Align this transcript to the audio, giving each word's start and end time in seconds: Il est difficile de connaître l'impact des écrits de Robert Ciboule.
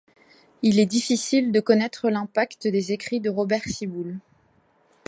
Il 0.63 0.79
est 0.79 0.87
difficile 0.87 1.51
de 1.51 1.59
connaître 1.59 2.09
l'impact 2.09 2.67
des 2.67 2.91
écrits 2.91 3.19
de 3.19 3.29
Robert 3.29 3.65
Ciboule. 3.65 4.17